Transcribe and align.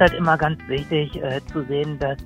finde 0.00 0.12
halt 0.12 0.14
immer 0.14 0.38
ganz 0.38 0.68
wichtig 0.68 1.22
äh, 1.22 1.40
zu 1.52 1.62
sehen, 1.64 1.98
dass 1.98 2.16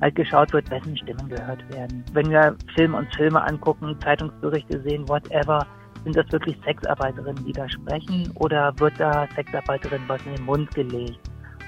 halt 0.00 0.14
geschaut 0.14 0.52
wird, 0.52 0.68
wessen 0.70 0.96
Stimmen 0.96 1.28
gehört 1.28 1.66
werden. 1.72 2.04
Wenn 2.12 2.30
wir 2.30 2.56
Film 2.74 2.94
uns 2.94 3.14
Filme 3.14 3.42
angucken, 3.42 3.96
Zeitungsberichte 4.02 4.82
sehen, 4.82 5.08
whatever, 5.08 5.64
sind 6.04 6.16
das 6.16 6.30
wirklich 6.32 6.56
Sexarbeiterinnen, 6.64 7.44
die 7.44 7.52
da 7.52 7.68
sprechen 7.68 8.30
oder 8.34 8.74
wird 8.78 8.98
da 8.98 9.26
Sexarbeiterinnen 9.34 10.08
was 10.08 10.20
in 10.26 10.34
den 10.34 10.44
Mund 10.44 10.74
gelegt? 10.74 11.18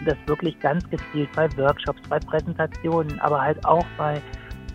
Und 0.01 0.09
das 0.09 0.17
wirklich 0.27 0.59
ganz 0.61 0.89
gezielt 0.91 1.31
bei 1.35 1.49
Workshops, 1.57 2.01
bei 2.09 2.19
Präsentationen, 2.19 3.19
aber 3.21 3.41
halt 3.41 3.65
auch 3.65 3.87
bei 3.97 4.21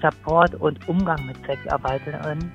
Support 0.02 0.56
und 0.56 0.88
Umgang 0.88 1.26
mit 1.26 1.38
Sexarbeiterinnen 1.46 2.52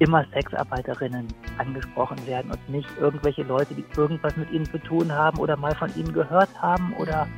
immer 0.00 0.24
Sexarbeiterinnen 0.32 1.28
angesprochen 1.58 2.18
werden 2.26 2.50
und 2.50 2.68
nicht 2.68 2.88
irgendwelche 2.98 3.42
Leute, 3.42 3.74
die 3.74 3.84
irgendwas 3.96 4.36
mit 4.36 4.50
ihnen 4.50 4.64
zu 4.64 4.78
tun 4.78 5.12
haben 5.12 5.38
oder 5.38 5.56
mal 5.56 5.74
von 5.74 5.94
ihnen 5.94 6.12
gehört 6.12 6.50
haben 6.60 6.94
oder 6.94 7.28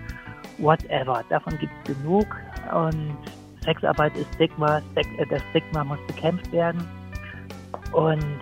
whatever. 0.58 1.22
Davon 1.28 1.58
gibt 1.58 1.72
es 1.82 1.96
genug 1.96 2.26
und 2.72 3.16
Sexarbeit 3.64 4.16
ist 4.16 4.32
Stigma, 4.34 4.78
äh, 4.94 5.26
das 5.28 5.42
Stigma 5.50 5.84
muss 5.84 5.98
bekämpft 6.06 6.50
werden 6.52 6.86
und 7.92 8.40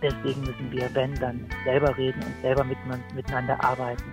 deswegen 0.00 0.40
müssen 0.40 0.70
wir, 0.70 0.88
wenn, 0.94 1.14
dann 1.16 1.44
selber 1.64 1.96
reden 1.96 2.22
und 2.22 2.42
selber 2.42 2.64
mit, 2.64 2.78
miteinander 3.14 3.62
arbeiten. 3.62 4.12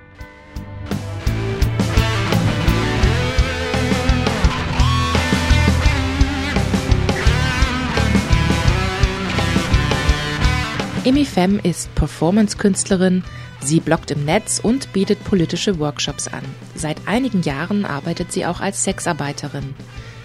Emi 11.06 11.26
Fem 11.26 11.60
ist 11.64 11.94
Performance-Künstlerin, 11.96 13.24
sie 13.60 13.80
bloggt 13.80 14.12
im 14.12 14.26
Netz 14.26 14.60
und 14.60 14.92
bietet 14.94 15.24
politische 15.24 15.80
Workshops 15.80 16.28
an. 16.28 16.44
Seit 16.76 17.08
einigen 17.08 17.42
Jahren 17.44 17.86
arbeitet 17.86 18.32
sie 18.32 18.46
auch 18.46 18.60
als 18.60 18.84
Sexarbeiterin. 18.84 19.76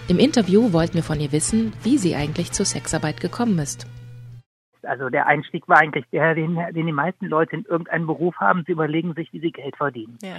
Im 0.09 0.19
Interview 0.19 0.73
wollten 0.73 0.95
wir 0.95 1.03
von 1.03 1.19
ihr 1.19 1.31
wissen, 1.31 1.73
wie 1.83 1.97
sie 1.97 2.15
eigentlich 2.15 2.51
zur 2.51 2.65
Sexarbeit 2.65 3.21
gekommen 3.21 3.59
ist. 3.59 3.87
Also 4.81 5.09
der 5.09 5.27
Einstieg 5.27 5.69
war 5.69 5.77
eigentlich 5.77 6.05
der, 6.11 6.35
den, 6.35 6.55
den 6.55 6.85
die 6.87 6.91
meisten 6.91 7.27
Leute 7.27 7.55
in 7.55 7.63
irgendeinem 7.63 8.05
Beruf 8.05 8.35
haben. 8.37 8.63
Sie 8.65 8.73
überlegen 8.73 9.13
sich, 9.13 9.31
wie 9.31 9.39
sie 9.39 9.51
Geld 9.51 9.77
verdienen. 9.77 10.17
Ja. 10.21 10.35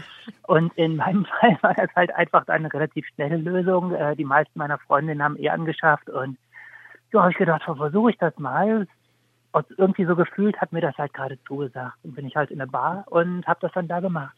Und 0.46 0.76
in 0.76 0.96
meinem 0.96 1.24
Fall 1.40 1.56
war 1.62 1.72
das 1.72 1.88
halt 1.96 2.14
einfach 2.14 2.46
eine 2.48 2.70
relativ 2.70 3.06
schnelle 3.14 3.38
Lösung. 3.38 3.94
Äh, 3.94 4.16
die 4.16 4.26
meisten 4.26 4.58
meiner 4.58 4.78
Freundinnen 4.78 5.22
haben 5.22 5.38
eh 5.38 5.48
angeschafft 5.48 6.10
und 6.10 6.36
so 7.10 7.20
habe 7.20 7.30
ich 7.30 7.38
gedacht, 7.38 7.62
versuche 7.62 8.10
ich 8.10 8.18
das 8.18 8.36
mal 8.38 8.86
und 9.54 9.66
irgendwie 9.78 10.04
so 10.04 10.16
gefühlt 10.16 10.60
hat 10.60 10.72
mir 10.72 10.80
das 10.80 10.98
halt 10.98 11.14
gerade 11.14 11.38
zugesagt. 11.46 11.96
Und 12.02 12.16
bin 12.16 12.26
ich 12.26 12.34
halt 12.34 12.50
in 12.50 12.58
der 12.58 12.66
Bar 12.66 13.04
und 13.06 13.46
habe 13.46 13.60
das 13.60 13.70
dann 13.72 13.86
da 13.86 14.00
gemacht. 14.00 14.36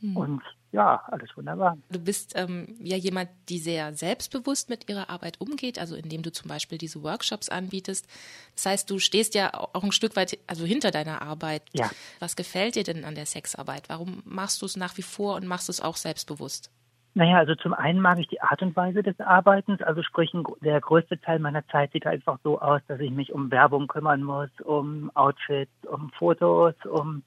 Hm. 0.00 0.14
Und 0.14 0.42
ja, 0.72 1.02
alles 1.06 1.34
wunderbar. 1.36 1.78
Du 1.90 1.98
bist 1.98 2.34
ähm, 2.36 2.76
ja 2.78 2.98
jemand, 2.98 3.30
die 3.48 3.58
sehr 3.58 3.94
selbstbewusst 3.94 4.68
mit 4.68 4.90
ihrer 4.90 5.08
Arbeit 5.08 5.40
umgeht, 5.40 5.78
also 5.78 5.96
indem 5.96 6.20
du 6.22 6.30
zum 6.30 6.48
Beispiel 6.50 6.76
diese 6.76 7.02
Workshops 7.02 7.48
anbietest. 7.48 8.06
Das 8.54 8.66
heißt, 8.66 8.90
du 8.90 8.98
stehst 8.98 9.34
ja 9.34 9.54
auch 9.54 9.82
ein 9.82 9.92
Stück 9.92 10.16
weit 10.16 10.38
also 10.46 10.66
hinter 10.66 10.90
deiner 10.90 11.22
Arbeit. 11.22 11.62
Ja. 11.72 11.88
Was 12.18 12.36
gefällt 12.36 12.74
dir 12.74 12.84
denn 12.84 13.06
an 13.06 13.14
der 13.14 13.24
Sexarbeit? 13.24 13.88
Warum 13.88 14.22
machst 14.26 14.60
du 14.60 14.66
es 14.66 14.76
nach 14.76 14.98
wie 14.98 15.02
vor 15.02 15.36
und 15.36 15.46
machst 15.46 15.70
es 15.70 15.80
auch 15.80 15.96
selbstbewusst? 15.96 16.70
Naja, 17.16 17.38
also 17.38 17.54
zum 17.54 17.72
einen 17.72 17.98
mag 17.98 18.18
ich 18.18 18.28
die 18.28 18.42
Art 18.42 18.60
und 18.60 18.76
Weise 18.76 19.02
des 19.02 19.18
Arbeitens. 19.20 19.80
Also 19.80 20.02
sprich, 20.02 20.32
der 20.60 20.82
größte 20.82 21.18
Teil 21.18 21.38
meiner 21.38 21.66
Zeit 21.68 21.92
sieht 21.92 22.06
einfach 22.06 22.38
so 22.44 22.60
aus, 22.60 22.82
dass 22.88 23.00
ich 23.00 23.10
mich 23.10 23.32
um 23.32 23.50
Werbung 23.50 23.86
kümmern 23.86 24.22
muss, 24.22 24.50
um 24.62 25.10
Outfits, 25.14 25.72
um 25.86 26.10
Fotos, 26.10 26.74
um 26.84 27.22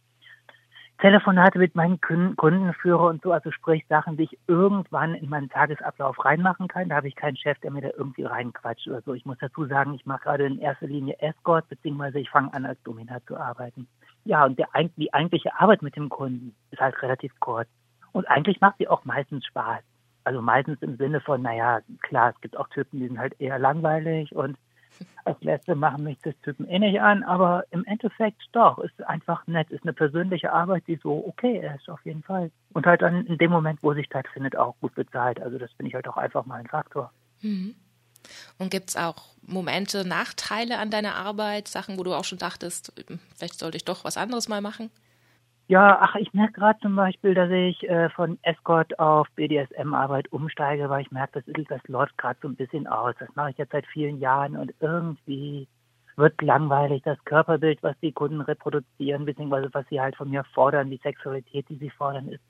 Telefonate 1.00 1.58
mit 1.58 1.74
meinen 1.74 2.00
Kunden 2.00 2.74
führe 2.76 3.08
und 3.08 3.24
so. 3.24 3.32
Also 3.32 3.50
sprich 3.50 3.84
Sachen, 3.90 4.16
die 4.16 4.26
ich 4.26 4.38
irgendwann 4.46 5.16
in 5.16 5.28
meinen 5.28 5.50
Tagesablauf 5.50 6.24
reinmachen 6.24 6.68
kann. 6.68 6.90
Da 6.90 6.98
habe 6.98 7.08
ich 7.08 7.16
keinen 7.16 7.38
Chef, 7.38 7.58
der 7.62 7.72
mir 7.72 7.82
da 7.82 7.90
irgendwie 7.98 8.26
reinquatscht 8.26 8.88
oder 8.88 9.02
so. 9.02 9.16
Ich 9.16 9.26
muss 9.26 9.40
dazu 9.40 9.66
sagen, 9.66 9.96
ich 9.96 10.06
mache 10.06 10.22
gerade 10.22 10.46
in 10.46 10.60
erster 10.60 10.86
Linie 10.86 11.20
Escort, 11.20 11.68
beziehungsweise 11.68 12.20
ich 12.20 12.30
fange 12.30 12.54
an, 12.54 12.68
als 12.68 12.80
Dominat 12.84 13.24
zu 13.26 13.38
arbeiten. 13.38 13.88
Ja, 14.24 14.46
und 14.46 14.60
der, 14.60 14.68
die 14.98 15.12
eigentliche 15.16 15.60
Arbeit 15.60 15.82
mit 15.82 15.96
dem 15.96 16.10
Kunden 16.10 16.56
ist 16.70 16.80
halt 16.80 17.02
relativ 17.02 17.32
kurz. 17.40 17.68
Und 18.12 18.28
eigentlich 18.28 18.62
macht 18.62 18.78
sie 18.78 18.88
auch 18.88 19.06
meistens 19.06 19.46
Spaß. 19.46 19.82
Also 20.24 20.42
meistens 20.42 20.82
im 20.82 20.98
Sinne 20.98 21.22
von, 21.22 21.42
naja, 21.42 21.80
klar, 22.02 22.34
es 22.36 22.42
gibt 22.42 22.58
auch 22.58 22.68
Typen, 22.70 23.00
die 23.00 23.08
sind 23.08 23.20
halt 23.20 23.40
eher 23.40 23.58
langweilig 23.58 24.36
und 24.36 24.58
als 25.24 25.42
Letzte 25.42 25.76
machen 25.76 26.04
mich 26.04 26.18
das 26.24 26.34
Typen 26.42 26.68
eh 26.68 26.80
nicht 26.80 27.00
an, 27.02 27.24
aber 27.24 27.64
im 27.72 27.86
Endeffekt 27.86 28.42
doch, 28.52 28.80
ist 28.80 29.02
einfach 29.04 29.46
nett, 29.48 29.70
ist 29.70 29.84
eine 29.84 29.94
persönliche 29.94 30.52
Arbeit, 30.52 30.84
die 30.88 31.00
so 31.02 31.26
okay 31.26 31.66
ist, 31.76 31.90
auf 31.90 32.04
jeden 32.06 32.24
Fall. 32.24 32.52
Und 32.74 32.86
halt 32.86 33.02
dann 33.02 33.26
in 33.26 33.38
dem 33.38 33.52
Moment, 33.52 33.82
wo 33.82 33.94
sie 33.94 34.04
stattfindet, 34.04 34.58
auch 34.58 34.76
gut 34.82 34.96
bezahlt. 34.96 35.42
Also 35.42 35.58
das 35.58 35.72
finde 35.74 35.90
ich 35.90 35.96
halt 35.96 36.08
auch 36.08 36.18
einfach 36.18 36.46
mal 36.46 36.60
ein 36.60 36.68
Faktor. 36.68 37.12
Mhm. 37.42 37.76
Und 38.58 38.72
gibt 38.72 38.90
es 38.90 38.96
auch 38.98 39.30
Momente, 39.42 40.06
Nachteile 40.06 40.78
an 40.78 40.92
deiner 40.92 41.16
Arbeit, 41.16 41.68
Sachen, 41.68 41.98
wo 41.98 42.04
du 42.04 42.14
auch 42.14 42.26
schon 42.26 42.38
dachtest, 42.38 42.92
vielleicht 43.36 43.60
sollte 43.60 43.78
ich 43.78 43.86
doch 43.86 44.04
was 44.04 44.18
anderes 44.18 44.50
mal 44.50 44.62
machen? 44.62 44.92
Ja, 45.70 46.00
ach, 46.02 46.16
ich 46.16 46.34
merke 46.34 46.54
gerade 46.54 46.80
zum 46.80 46.96
Beispiel, 46.96 47.36
dass 47.36 47.52
ich 47.52 47.88
äh, 47.88 48.10
von 48.10 48.40
Escort 48.42 48.98
auf 48.98 49.28
BDSM-Arbeit 49.36 50.32
umsteige, 50.34 50.90
weil 50.90 51.04
ich 51.04 51.12
merke, 51.12 51.44
das, 51.44 51.66
das 51.68 51.88
läuft 51.88 52.18
gerade 52.18 52.40
so 52.42 52.48
ein 52.48 52.56
bisschen 52.56 52.88
aus. 52.88 53.14
Das 53.20 53.30
mache 53.36 53.52
ich 53.52 53.58
jetzt 53.60 53.72
seit 53.72 53.86
vielen 53.86 54.20
Jahren 54.20 54.58
und 54.58 54.74
irgendwie 54.80 55.68
wird 56.16 56.42
langweilig. 56.42 57.04
Das 57.04 57.24
Körperbild, 57.24 57.84
was 57.84 57.96
die 58.00 58.12
Kunden 58.12 58.42
reproduzieren, 58.42 59.26
beziehungsweise 59.26 59.70
was 59.72 59.86
sie 59.90 60.02
halt 60.02 60.16
von 60.16 60.32
mir 60.32 60.44
fordern, 60.56 60.90
die 60.90 61.00
Sexualität, 61.04 61.70
die 61.70 61.78
sie 61.78 61.92
fordern, 61.92 62.30
ist, 62.30 62.44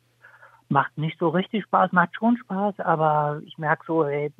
macht 0.69 0.97
nicht 0.97 1.19
so 1.19 1.27
richtig 1.27 1.65
Spaß, 1.65 1.91
macht 1.91 2.15
schon 2.15 2.37
Spaß, 2.37 2.79
aber 2.79 3.41
ich 3.45 3.57
merke 3.57 3.83
so, 3.85 4.07
hey, 4.07 4.31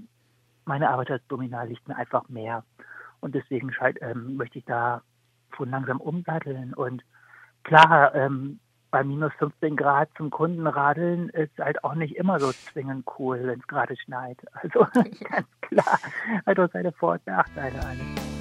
meine 0.64 0.90
Arbeit 0.90 1.12
als 1.12 1.28
Dominal 1.28 1.68
liegt 1.68 1.86
mir 1.90 1.98
einfach 1.98 2.30
mehr. 2.30 2.64
Und 3.20 3.36
deswegen 3.36 3.76
ähm, 4.00 4.38
möchte 4.38 4.60
ich 4.60 4.64
da 4.64 5.02
von 5.52 5.70
langsam 5.70 6.00
umsatteln 6.00 6.74
und 6.74 7.04
klar, 7.64 8.16
ähm, 8.16 8.62
bei 8.92 9.04
minus 9.04 9.32
15 9.40 9.76
Grad 9.76 10.10
zum 10.18 10.30
Kunden 10.30 10.66
radeln 10.68 11.30
ist 11.30 11.58
halt 11.60 11.84
auch 11.84 11.96
nicht 11.96 12.16
immer 12.16 12.40
so 12.40 12.52
zwingend 12.52 13.06
cool, 13.18 13.40
wenn 13.44 13.60
es 13.60 13.68
gerade 13.68 13.96
schneit. 13.98 14.38
Also 14.54 14.80
ganz 15.30 15.48
klar, 15.62 16.00
hat 16.46 16.60
auch 16.60 16.70
seine 16.72 16.92
Vor- 16.92 17.14
und 17.14 17.28
Nachteile 17.28 17.80
alles. 17.86 18.39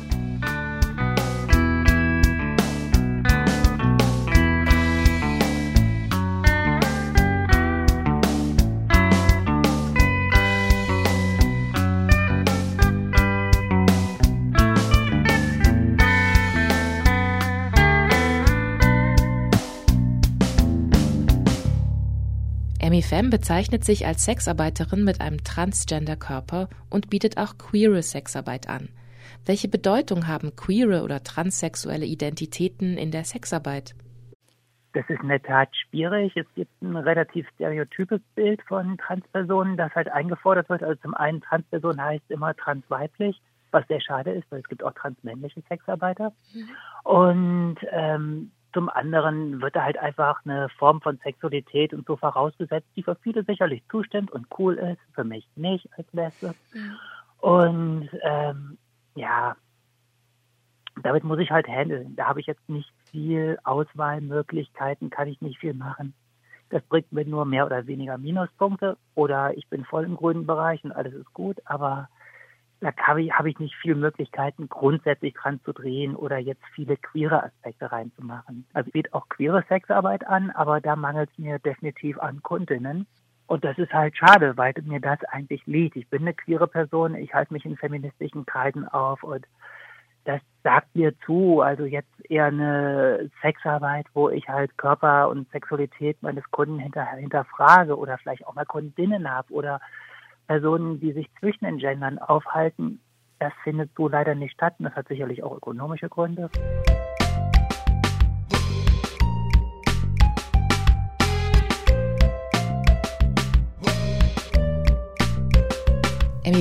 Femme 23.09 23.31
bezeichnet 23.31 23.87
sich 23.87 24.07
als 24.07 24.27
Sexarbeiterin 24.27 25.03
mit 25.03 25.23
einem 25.23 25.43
Transgender-Körper 25.43 26.69
und 26.91 27.09
bietet 27.09 27.39
auch 27.39 27.57
queere 27.57 28.03
Sexarbeit 28.03 28.69
an. 28.69 28.91
Welche 29.47 29.67
Bedeutung 29.67 30.27
haben 30.29 30.55
queere 30.57 31.03
oder 31.03 31.23
transsexuelle 31.23 32.05
Identitäten 32.05 32.99
in 32.99 33.11
der 33.11 33.25
Sexarbeit? 33.25 33.95
Das 34.93 35.09
ist 35.09 35.23
in 35.23 35.29
der 35.29 35.43
Tat 35.43 35.71
schwierig. 35.75 36.37
Es 36.37 36.45
gibt 36.55 36.83
ein 36.83 36.97
relativ 36.97 37.49
stereotypes 37.55 38.21
Bild 38.35 38.61
von 38.69 38.99
Transpersonen, 38.99 39.79
das 39.79 39.95
halt 39.95 40.13
eingefordert 40.13 40.69
wird. 40.69 40.83
Also 40.83 41.01
zum 41.01 41.15
einen 41.15 41.41
Transperson 41.41 41.99
heißt 41.99 42.31
immer 42.31 42.55
transweiblich, 42.57 43.41
was 43.71 43.87
sehr 43.89 44.03
schade 44.03 44.33
ist, 44.33 44.45
weil 44.51 44.61
es 44.61 44.69
gibt 44.69 44.85
auch 44.85 44.93
transmännliche 44.93 45.63
Sexarbeiter. 45.63 46.35
Mhm. 46.53 46.69
Und 47.05 47.77
ähm, 47.91 48.51
zum 48.73 48.89
anderen 48.89 49.63
wird 49.63 49.77
da 49.77 49.85
halt 49.85 49.99
einfach 49.99 50.45
eine 50.45 50.69
Form 50.71 51.01
von 51.01 51.19
Sexualität 51.19 51.95
und 51.95 52.07
so 52.07 52.17
vorausgesetzt, 52.17 52.89
die 52.97 53.03
für 53.03 53.17
viele 53.17 53.43
sicherlich 53.45 53.83
zustimmt 53.91 54.31
und 54.31 54.47
cool 54.59 54.75
ist, 54.75 55.01
für 55.15 55.25
mich 55.25 55.49
nicht 55.57 55.89
als 55.97 56.07
Lesbe. 56.13 56.55
Ja. 56.75 56.81
Und 57.41 58.11
ähm, 58.23 58.79
ja, 59.15 59.57
damit 61.03 61.25
muss 61.25 61.39
ich 61.39 61.51
halt 61.51 61.69
handeln. 61.69 62.15
Da 62.17 62.27
habe 62.27 62.41
ich 62.41 62.47
jetzt 62.47 62.69
nicht 62.69 62.93
viel 63.11 63.59
Auswahlmöglichkeiten, 63.65 65.11
kann 65.11 65.29
ich 65.29 65.41
nicht 65.41 65.59
viel 65.59 65.75
machen. 65.75 66.15
Das 66.71 66.83
bringt 66.83 67.13
mir 67.13 67.25
nur 67.25 67.47
mehr 67.47 67.65
oder 67.65 67.87
weniger 67.87 68.19
Minuspunkte 68.19 68.99
oder 69.15 69.57
ich 69.57 69.69
bin 69.69 69.85
voll 69.85 70.05
im 70.05 70.17
grünen 70.17 70.47
Bereich 70.47 70.85
und 70.85 70.93
alles 70.93 71.15
ist 71.15 71.33
gut, 71.33 71.57
aber 71.65 72.09
da 72.81 72.93
habe 72.97 73.23
ich, 73.23 73.33
hab 73.33 73.47
ich 73.47 73.59
nicht 73.59 73.75
viele 73.77 73.97
Möglichkeiten, 73.97 74.69
grundsätzlich 74.69 75.35
dran 75.35 75.61
zu 75.65 75.73
drehen 75.73 76.15
oder 76.15 76.39
jetzt 76.39 76.63
viele 76.75 76.97
queere 76.97 77.43
Aspekte 77.43 77.91
reinzumachen. 77.91 78.67
Also 78.73 78.91
bietet 78.91 79.13
auch 79.15 79.29
queere 79.29 79.65
Sexarbeit 79.69 80.27
an, 80.27 80.51
aber 80.51 80.81
da 80.81 80.95
mangelt 80.95 81.31
es 81.33 81.39
mir 81.39 81.59
definitiv 81.59 82.19
an 82.19 82.43
Kundinnen. 82.43 83.07
Und 83.47 83.65
das 83.65 83.79
ist 83.79 83.93
halt 83.93 84.17
schade, 84.17 84.57
weil 84.57 84.75
mir 84.85 85.01
das 85.01 85.25
eigentlich 85.25 85.67
liegt. 85.67 85.97
Ich 85.97 86.09
bin 86.09 86.23
eine 86.23 86.35
queere 86.35 86.69
Person, 86.69 87.15
ich 87.15 87.35
halte 87.35 87.53
mich 87.53 87.65
in 87.65 87.77
feministischen 87.77 88.45
Kreisen 88.47 88.87
auf 88.87 89.23
und 89.23 89.47
das 90.25 90.43
sagt 90.63 90.95
mir 90.95 91.19
zu. 91.21 91.63
Also 91.63 91.85
jetzt 91.85 92.13
eher 92.29 92.47
eine 92.47 93.31
Sexarbeit, 93.41 94.07
wo 94.13 94.29
ich 94.29 94.47
halt 94.49 94.77
Körper 94.77 95.31
und 95.31 95.51
Sexualität 95.51 96.23
meines 96.23 96.45
Kunden 96.51 96.79
hinter, 96.79 97.07
hinterfrage 97.07 97.97
oder 97.97 98.19
vielleicht 98.19 98.47
auch 98.47 98.55
mal 98.55 98.67
Kundinnen 98.67 99.31
habe 99.31 99.51
oder 99.53 99.81
Personen, 100.49 100.99
die 100.99 101.13
sich 101.13 101.29
zwischen 101.39 101.65
den 101.65 101.79
Gendern 101.79 102.19
aufhalten. 102.19 103.01
Das 103.39 103.53
findet 103.63 103.91
so 103.97 104.09
leider 104.09 104.35
nicht 104.35 104.55
statt 104.55 104.75
und 104.79 104.87
das 104.87 104.95
hat 104.95 105.07
sicherlich 105.07 105.45
auch 105.45 105.57
ökonomische 105.57 106.09
Gründe. 106.09 106.51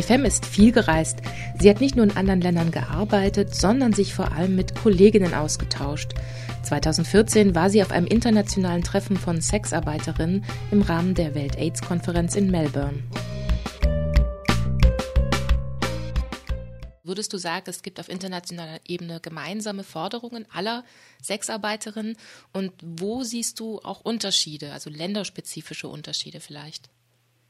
Fem 0.07 0.23
ist 0.23 0.45
viel 0.45 0.71
gereist. 0.71 1.21
Sie 1.59 1.69
hat 1.69 1.81
nicht 1.81 1.97
nur 1.97 2.05
in 2.05 2.15
anderen 2.15 2.39
Ländern 2.39 2.71
gearbeitet, 2.71 3.53
sondern 3.53 3.91
sich 3.91 4.13
vor 4.13 4.31
allem 4.31 4.55
mit 4.55 4.73
Kolleginnen 4.73 5.33
ausgetauscht. 5.33 6.13
2014 6.63 7.55
war 7.55 7.69
sie 7.69 7.81
auf 7.81 7.91
einem 7.91 8.07
internationalen 8.07 8.83
Treffen 8.83 9.17
von 9.17 9.41
Sexarbeiterinnen 9.41 10.45
im 10.71 10.81
Rahmen 10.81 11.13
der 11.13 11.35
Welt-AIDS-Konferenz 11.35 12.37
in 12.37 12.49
Melbourne. 12.49 13.03
Würdest 17.17 17.33
du 17.33 17.37
sagen, 17.37 17.63
es 17.65 17.81
gibt 17.81 17.99
auf 17.99 18.09
internationaler 18.09 18.77
Ebene 18.87 19.19
gemeinsame 19.19 19.83
Forderungen 19.83 20.45
aller 20.53 20.83
Sexarbeiterinnen? 21.19 22.15
Und 22.53 22.73
wo 22.83 23.23
siehst 23.23 23.59
du 23.59 23.79
auch 23.79 24.01
Unterschiede, 24.01 24.71
also 24.71 24.91
länderspezifische 24.91 25.87
Unterschiede 25.87 26.39
vielleicht? 26.39 26.91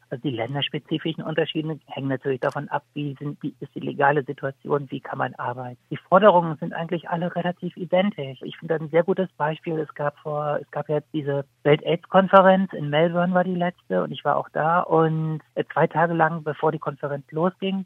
Also 0.10 0.22
die 0.22 0.34
länderspezifischen 0.34 1.22
Unterschiede 1.22 1.82
hängen 1.88 2.08
natürlich 2.08 2.40
davon 2.40 2.70
ab, 2.70 2.84
wie, 2.94 3.14
sind, 3.20 3.44
wie 3.44 3.54
ist 3.60 3.76
die 3.76 3.82
legale 3.82 4.24
Situation, 4.24 4.90
wie 4.90 5.02
kann 5.02 5.18
man 5.18 5.36
arbeiten. 5.36 5.82
Die 5.92 5.98
Forderungen 5.98 6.56
sind 6.62 6.72
eigentlich 6.72 7.10
alle 7.10 7.36
relativ 7.36 7.76
identisch. 7.76 8.40
Ich 8.44 8.56
finde 8.56 8.76
ein 8.76 8.88
sehr 8.88 9.04
gutes 9.04 9.28
Beispiel. 9.34 9.78
Es 9.80 9.94
gab 9.96 10.18
vor, 10.20 10.60
es 10.62 10.72
gab 10.72 10.88
jetzt 10.88 11.10
diese 11.12 11.44
Welt-AIDS-Konferenz 11.64 12.72
in 12.72 12.90
Melbourne 12.90 13.34
war 13.34 13.44
die 13.44 13.54
letzte 13.54 14.02
und 14.02 14.14
ich 14.14 14.24
war 14.24 14.38
auch 14.38 14.48
da 14.48 14.80
und 14.80 15.42
zwei 15.74 15.88
Tage 15.88 16.14
lang, 16.14 16.44
bevor 16.44 16.72
die 16.72 16.80
Konferenz 16.80 17.30
losging, 17.32 17.84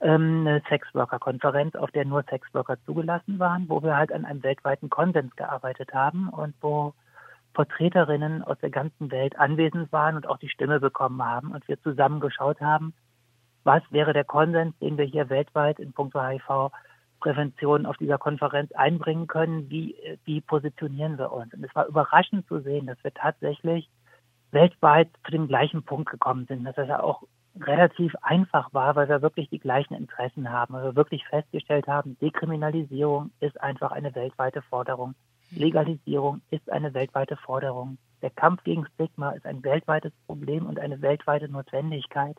ähm, 0.00 0.46
eine 0.46 0.62
Sexworker-Konferenz, 0.68 1.74
auf 1.74 1.90
der 1.90 2.04
nur 2.04 2.22
Sexworker 2.24 2.76
zugelassen 2.86 3.38
waren, 3.38 3.68
wo 3.68 3.82
wir 3.82 3.96
halt 3.96 4.12
an 4.12 4.24
einem 4.24 4.42
weltweiten 4.42 4.90
Konsens 4.90 5.34
gearbeitet 5.36 5.92
haben 5.92 6.28
und 6.28 6.54
wo 6.60 6.94
Vertreterinnen 7.54 8.42
aus 8.42 8.58
der 8.58 8.70
ganzen 8.70 9.10
Welt 9.10 9.38
anwesend 9.38 9.92
waren 9.92 10.16
und 10.16 10.26
auch 10.26 10.38
die 10.38 10.48
Stimme 10.48 10.80
bekommen 10.80 11.22
haben 11.22 11.52
und 11.52 11.66
wir 11.68 11.80
zusammen 11.82 12.20
geschaut 12.20 12.60
haben, 12.60 12.94
was 13.64 13.82
wäre 13.90 14.12
der 14.12 14.24
Konsens, 14.24 14.78
den 14.78 14.96
wir 14.96 15.04
hier 15.04 15.28
weltweit 15.28 15.78
in 15.78 15.92
puncto 15.92 16.22
HIV-Prävention 16.22 17.86
auf 17.86 17.96
dieser 17.98 18.18
Konferenz 18.18 18.72
einbringen 18.72 19.26
können, 19.26 19.68
wie, 19.68 19.96
wie 20.24 20.40
positionieren 20.40 21.18
wir 21.18 21.32
uns. 21.32 21.52
Und 21.52 21.64
es 21.64 21.74
war 21.74 21.86
überraschend 21.86 22.46
zu 22.46 22.60
sehen, 22.60 22.86
dass 22.86 23.02
wir 23.02 23.12
tatsächlich 23.12 23.90
weltweit 24.52 25.08
zu 25.24 25.32
dem 25.32 25.48
gleichen 25.48 25.82
Punkt 25.82 26.10
gekommen 26.10 26.46
sind, 26.46 26.64
dass 26.64 26.76
das 26.76 26.88
ja 26.88 27.02
auch 27.02 27.22
relativ 27.60 28.14
einfach 28.22 28.72
war, 28.72 28.96
weil 28.96 29.08
wir 29.08 29.22
wirklich 29.22 29.48
die 29.50 29.58
gleichen 29.58 29.94
Interessen 29.94 30.50
haben, 30.50 30.74
weil 30.74 30.84
wir 30.84 30.96
wirklich 30.96 31.26
festgestellt 31.26 31.86
haben, 31.86 32.18
Dekriminalisierung 32.20 33.30
ist 33.40 33.60
einfach 33.60 33.92
eine 33.92 34.14
weltweite 34.14 34.62
Forderung. 34.62 35.14
Legalisierung 35.50 36.42
ist 36.50 36.70
eine 36.70 36.94
weltweite 36.94 37.36
Forderung. 37.36 37.98
Der 38.22 38.30
Kampf 38.30 38.62
gegen 38.64 38.86
Stigma 38.94 39.30
ist 39.30 39.46
ein 39.46 39.64
weltweites 39.64 40.12
Problem 40.26 40.66
und 40.66 40.78
eine 40.78 41.00
weltweite 41.02 41.48
Notwendigkeit. 41.48 42.36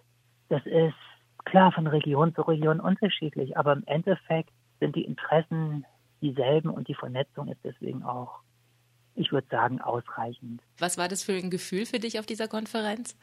Das 0.50 0.66
ist 0.66 0.96
klar 1.46 1.72
von 1.72 1.88
Region 1.88 2.34
zu 2.36 2.42
Region 2.44 2.80
unterschiedlich, 2.80 3.58
aber 3.58 3.74
im 3.74 3.84
Endeffekt 3.86 4.52
sind 4.80 4.96
die 4.96 5.04
Interessen 5.04 5.86
dieselben 6.22 6.70
und 6.70 6.88
die 6.88 6.96
Vernetzung 6.96 7.48
ist 7.48 7.60
deswegen 7.64 8.04
auch, 8.04 8.40
ich 9.16 9.32
würde 9.32 9.48
sagen, 9.50 9.82
ausreichend. 9.82 10.62
Was 10.78 10.98
war 10.98 11.08
das 11.08 11.24
für 11.24 11.34
ein 11.34 11.50
Gefühl 11.50 11.86
für 11.86 12.00
dich 12.00 12.20
auf 12.20 12.26
dieser 12.26 12.48
Konferenz? 12.48 13.18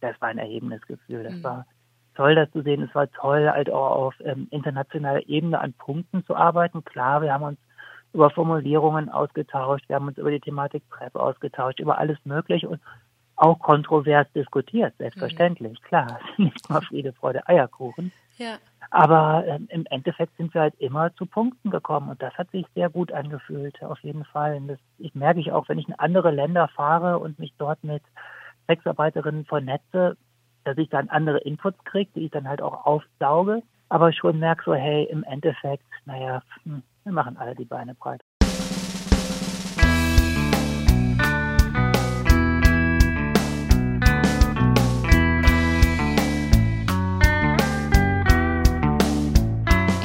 Das 0.00 0.20
war 0.20 0.28
ein 0.28 0.38
erhebendes 0.38 0.82
Gefühl. 0.82 1.24
Das 1.24 1.34
mhm. 1.34 1.44
war 1.44 1.66
toll, 2.14 2.34
das 2.34 2.50
zu 2.50 2.62
sehen. 2.62 2.82
Es 2.82 2.94
war 2.94 3.10
toll, 3.10 3.48
halt 3.48 3.70
auch 3.70 3.90
auf 3.96 4.14
ähm, 4.24 4.48
internationaler 4.50 5.28
Ebene 5.28 5.60
an 5.60 5.72
Punkten 5.72 6.24
zu 6.24 6.34
arbeiten. 6.34 6.84
Klar, 6.84 7.22
wir 7.22 7.32
haben 7.32 7.44
uns 7.44 7.58
über 8.12 8.30
Formulierungen 8.30 9.08
ausgetauscht, 9.08 9.88
wir 9.88 9.96
haben 9.96 10.08
uns 10.08 10.18
über 10.18 10.30
die 10.30 10.40
Thematik 10.40 10.82
PrEP 10.88 11.14
ausgetauscht, 11.14 11.78
über 11.78 11.98
alles 11.98 12.18
Mögliche 12.24 12.68
und 12.68 12.80
auch 13.36 13.58
kontrovers 13.60 14.26
diskutiert, 14.34 14.94
selbstverständlich, 14.98 15.78
mhm. 15.80 15.84
klar, 15.86 16.18
nicht 16.36 16.68
mal 16.68 16.80
Friede, 16.80 17.12
Freude, 17.12 17.46
Eierkuchen. 17.46 18.10
Ja. 18.36 18.56
Aber 18.90 19.44
ähm, 19.46 19.68
im 19.70 19.84
Endeffekt 19.90 20.36
sind 20.36 20.54
wir 20.54 20.62
halt 20.62 20.74
immer 20.78 21.14
zu 21.14 21.26
Punkten 21.26 21.70
gekommen 21.70 22.08
und 22.08 22.22
das 22.22 22.34
hat 22.34 22.50
sich 22.50 22.66
sehr 22.74 22.88
gut 22.88 23.12
angefühlt, 23.12 23.82
auf 23.82 24.00
jeden 24.00 24.24
Fall. 24.24 24.56
Und 24.56 24.68
das 24.68 24.78
ich 24.98 25.14
merke 25.14 25.40
ich 25.40 25.52
auch, 25.52 25.68
wenn 25.68 25.78
ich 25.78 25.88
in 25.88 25.98
andere 25.98 26.30
Länder 26.30 26.68
fahre 26.68 27.18
und 27.18 27.38
mich 27.38 27.52
dort 27.58 27.84
mit 27.84 28.02
Sexarbeiterinnen 28.68 29.44
vernetze, 29.46 30.16
dass 30.64 30.78
ich 30.78 30.88
dann 30.90 31.08
andere 31.08 31.38
Inputs 31.38 31.82
kriege, 31.84 32.10
die 32.14 32.26
ich 32.26 32.30
dann 32.30 32.48
halt 32.48 32.62
auch 32.62 32.84
aufsauge, 32.84 33.62
aber 33.88 34.12
schon 34.12 34.38
merke 34.38 34.62
so, 34.64 34.74
hey, 34.74 35.04
im 35.04 35.24
Endeffekt, 35.24 35.84
naja, 36.04 36.42
hm, 36.64 36.82
wir 37.04 37.12
machen 37.12 37.36
alle 37.36 37.54
die 37.54 37.64
Beine 37.64 37.94
breit. 37.94 38.22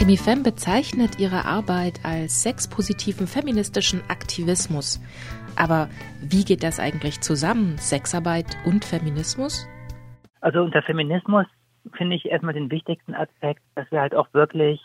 Emifem 0.04 0.44
bezeichnet 0.44 1.18
ihre 1.18 1.46
Arbeit 1.46 2.02
als 2.04 2.44
sexpositiven 2.44 3.26
feministischen 3.26 4.02
Aktivismus. 4.10 5.00
Aber 5.56 5.88
wie 6.22 6.44
geht 6.44 6.62
das 6.62 6.82
eigentlich 6.82 7.22
zusammen, 7.22 7.78
Sexarbeit 7.78 8.58
und 8.66 8.84
Feminismus? 8.84 9.66
Also 10.42 10.62
unter 10.62 10.82
Feminismus 10.82 11.46
finde 11.94 12.18
ich 12.18 12.26
erstmal 12.26 12.54
den 12.54 12.70
wichtigsten 12.70 13.14
Aspekt, 13.14 13.62
dass 13.76 13.90
wir 13.92 14.02
halt 14.02 14.14
auch 14.14 14.28
wirklich 14.34 14.82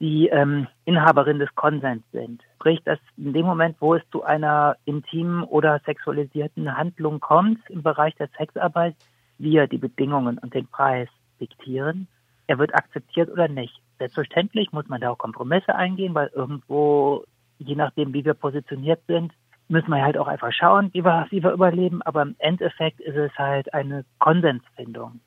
die 0.00 0.28
ähm, 0.28 0.66
Inhaberin 0.86 1.38
des 1.38 1.54
Konsens 1.54 2.02
sind. 2.12 2.40
Sprich, 2.54 2.80
dass 2.86 2.98
in 3.18 3.34
dem 3.34 3.44
Moment, 3.44 3.76
wo 3.80 3.96
es 3.96 4.02
zu 4.10 4.22
einer 4.24 4.78
intimen 4.86 5.42
oder 5.42 5.78
sexualisierten 5.84 6.74
Handlung 6.74 7.20
kommt 7.20 7.58
im 7.68 7.82
Bereich 7.82 8.14
der 8.14 8.30
Sexarbeit, 8.38 8.96
wir 9.36 9.66
die 9.66 9.76
Bedingungen 9.76 10.38
und 10.38 10.54
den 10.54 10.68
Preis 10.68 11.10
diktieren. 11.38 12.08
Er 12.46 12.58
wird 12.58 12.74
akzeptiert 12.74 13.30
oder 13.30 13.48
nicht. 13.48 13.78
Selbstverständlich 14.02 14.72
muss 14.72 14.88
man 14.88 15.00
da 15.00 15.10
auch 15.10 15.18
Kompromisse 15.18 15.76
eingehen, 15.76 16.12
weil 16.12 16.28
irgendwo, 16.34 17.22
je 17.58 17.76
nachdem, 17.76 18.12
wie 18.12 18.24
wir 18.24 18.34
positioniert 18.34 19.00
sind, 19.06 19.32
müssen 19.68 19.90
wir 19.90 20.02
halt 20.02 20.18
auch 20.18 20.26
einfach 20.26 20.52
schauen, 20.52 20.90
wie 20.92 21.04
wir, 21.04 21.28
wie 21.30 21.40
wir 21.40 21.52
überleben. 21.52 22.02
Aber 22.02 22.22
im 22.22 22.34
Endeffekt 22.38 22.98
ist 22.98 23.14
es 23.14 23.30
halt 23.38 23.72
eine 23.72 24.04
Konsensfindung 24.18 25.20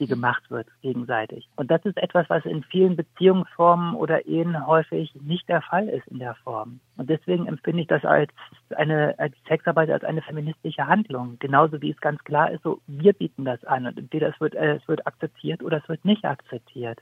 die 0.00 0.06
gemacht 0.06 0.50
wird 0.50 0.68
gegenseitig. 0.80 1.48
Und 1.56 1.70
das 1.70 1.84
ist 1.84 1.96
etwas, 1.96 2.28
was 2.30 2.44
in 2.44 2.62
vielen 2.62 2.96
Beziehungsformen 2.96 3.94
oder 3.94 4.26
Ehen 4.26 4.66
häufig 4.66 5.12
nicht 5.20 5.48
der 5.48 5.62
Fall 5.62 5.88
ist 5.88 6.06
in 6.08 6.18
der 6.18 6.34
Form. 6.36 6.80
Und 6.96 7.10
deswegen 7.10 7.46
empfinde 7.46 7.82
ich 7.82 7.88
das 7.88 8.04
als 8.04 8.30
eine 8.76 9.18
als 9.18 9.34
Sexarbeit 9.48 9.90
als 9.90 10.04
eine 10.04 10.22
feministische 10.22 10.86
Handlung. 10.86 11.36
Genauso 11.38 11.80
wie 11.82 11.90
es 11.90 12.00
ganz 12.00 12.22
klar 12.24 12.50
ist, 12.50 12.62
so 12.62 12.80
wir 12.86 13.12
bieten 13.12 13.44
das 13.44 13.64
an 13.64 13.86
und 13.86 13.98
entweder 13.98 14.28
es 14.28 14.40
wird, 14.40 14.54
äh, 14.54 14.76
es 14.76 14.88
wird 14.88 15.06
akzeptiert 15.06 15.62
oder 15.62 15.78
es 15.78 15.88
wird 15.88 16.04
nicht 16.04 16.24
akzeptiert. 16.24 17.00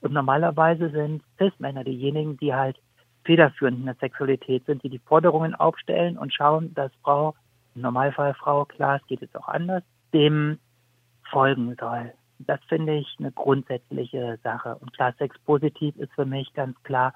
Und 0.00 0.12
normalerweise 0.12 0.90
sind 0.90 1.22
Cis-Männer 1.38 1.84
diejenigen, 1.84 2.36
die 2.36 2.54
halt 2.54 2.76
federführend 3.24 3.80
in 3.80 3.86
der 3.86 3.96
Sexualität 3.96 4.64
sind, 4.66 4.82
die 4.82 4.88
die 4.88 5.00
Forderungen 5.00 5.54
aufstellen 5.54 6.16
und 6.16 6.32
schauen, 6.32 6.72
dass 6.74 6.92
Frau, 7.02 7.34
im 7.74 7.82
Normalfall 7.82 8.34
Frau, 8.34 8.64
klar, 8.64 9.00
es 9.00 9.06
geht 9.06 9.20
jetzt 9.20 9.36
auch 9.36 9.48
anders, 9.48 9.82
dem 10.14 10.58
folgen 11.30 11.76
soll. 11.78 12.12
Das 12.38 12.60
finde 12.68 12.94
ich 12.94 13.16
eine 13.18 13.32
grundsätzliche 13.32 14.38
Sache. 14.42 14.76
Und 14.76 14.92
klar, 14.92 15.12
Sex 15.18 15.36
positiv 15.40 15.96
ist 15.96 16.12
für 16.14 16.24
mich 16.24 16.52
ganz 16.54 16.80
klar 16.84 17.12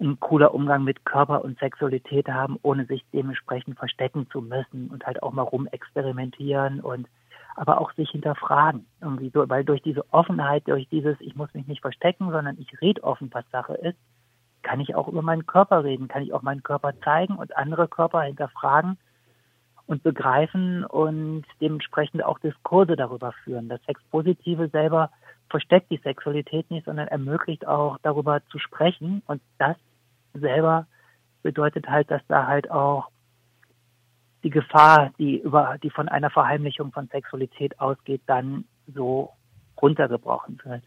ein 0.00 0.18
cooler 0.20 0.54
Umgang 0.54 0.84
mit 0.84 1.04
Körper 1.04 1.44
und 1.44 1.58
Sexualität 1.58 2.28
haben, 2.28 2.58
ohne 2.62 2.86
sich 2.86 3.04
dementsprechend 3.12 3.78
verstecken 3.78 4.28
zu 4.30 4.40
müssen 4.40 4.88
und 4.88 5.04
halt 5.06 5.22
auch 5.22 5.32
mal 5.32 5.42
rumexperimentieren 5.42 6.80
und 6.80 7.08
aber 7.54 7.80
auch 7.80 7.92
sich 7.92 8.10
hinterfragen. 8.10 8.86
Irgendwie 9.00 9.30
so, 9.30 9.48
weil 9.48 9.64
durch 9.64 9.82
diese 9.82 10.04
Offenheit, 10.12 10.66
durch 10.68 10.88
dieses, 10.88 11.16
ich 11.20 11.36
muss 11.36 11.52
mich 11.54 11.66
nicht 11.66 11.82
verstecken, 11.82 12.30
sondern 12.30 12.58
ich 12.58 12.80
rede 12.80 13.02
offen, 13.02 13.30
was 13.32 13.48
Sache 13.50 13.74
ist, 13.74 13.98
kann 14.62 14.80
ich 14.80 14.94
auch 14.94 15.08
über 15.08 15.22
meinen 15.22 15.46
Körper 15.46 15.84
reden, 15.84 16.08
kann 16.08 16.22
ich 16.22 16.32
auch 16.32 16.42
meinen 16.42 16.62
Körper 16.62 16.92
zeigen 17.00 17.36
und 17.36 17.56
andere 17.56 17.88
Körper 17.88 18.22
hinterfragen 18.22 18.98
und 19.86 20.02
begreifen 20.02 20.84
und 20.84 21.44
dementsprechend 21.60 22.22
auch 22.22 22.38
Diskurse 22.38 22.94
darüber 22.94 23.32
führen. 23.44 23.68
Das 23.68 23.82
Sexpositive 23.84 24.68
selber 24.68 25.10
versteckt 25.48 25.90
die 25.90 26.00
Sexualität 26.04 26.70
nicht, 26.70 26.84
sondern 26.84 27.08
ermöglicht 27.08 27.66
auch 27.66 27.96
darüber 28.02 28.42
zu 28.50 28.58
sprechen 28.58 29.22
und 29.26 29.40
das 29.58 29.76
selber 30.34 30.86
bedeutet 31.42 31.88
halt, 31.88 32.10
dass 32.10 32.20
da 32.28 32.46
halt 32.46 32.70
auch 32.70 33.08
die 34.42 34.50
Gefahr, 34.50 35.12
die 35.18 35.38
über, 35.38 35.76
die 35.82 35.90
von 35.90 36.08
einer 36.08 36.30
Verheimlichung 36.30 36.92
von 36.92 37.08
Sexualität 37.08 37.78
ausgeht, 37.80 38.22
dann 38.26 38.64
so 38.94 39.32
runtergebrochen 39.80 40.60
wird. 40.64 40.82